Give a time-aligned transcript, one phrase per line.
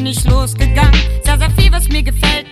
[0.00, 0.98] bin ich losgegangen.
[1.24, 2.49] Sah sehr viel, was mir gefällt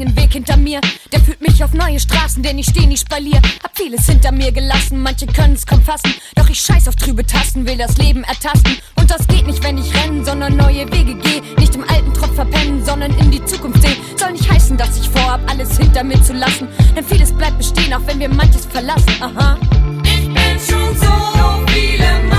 [0.00, 0.80] Weg hinter mir,
[1.12, 3.40] der führt mich auf neue Straßen, denn ich steh nicht Spalier.
[3.62, 6.14] Hab vieles hinter mir gelassen, manche können's kaum fassen.
[6.34, 8.78] Doch ich scheiß auf trübe Tasten, will das Leben ertasten.
[8.96, 11.42] Und das geht nicht, wenn ich rennen, sondern neue Wege geh.
[11.58, 13.96] Nicht im alten Tropf verpennen, sondern in die Zukunft sehen.
[14.16, 16.68] Soll nicht heißen, dass ich vorhab, alles hinter mir zu lassen.
[16.96, 19.12] Denn vieles bleibt bestehen, auch wenn wir manches verlassen.
[19.20, 19.58] Aha.
[20.04, 22.31] Ich bin schon so viel